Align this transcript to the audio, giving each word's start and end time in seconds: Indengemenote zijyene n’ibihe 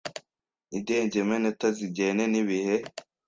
Indengemenote 0.75 1.67
zijyene 1.77 2.23
n’ibihe 2.31 2.75